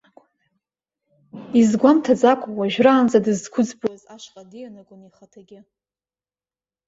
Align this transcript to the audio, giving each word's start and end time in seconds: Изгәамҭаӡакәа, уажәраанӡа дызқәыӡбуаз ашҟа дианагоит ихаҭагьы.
Изгәамҭаӡакәа, 1.59 2.49
уажәраанӡа 2.57 3.23
дызқәыӡбуаз 3.25 4.01
ашҟа 4.15 4.41
дианагоит 4.49 5.01
ихаҭагьы. 5.07 5.59